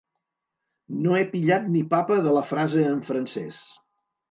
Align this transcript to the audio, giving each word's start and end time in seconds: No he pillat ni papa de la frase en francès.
No 1.03 1.17
he 1.17 1.27
pillat 1.35 1.69
ni 1.75 1.85
papa 1.93 2.19
de 2.29 2.35
la 2.39 2.43
frase 2.55 2.89
en 2.95 3.07
francès. 3.13 3.63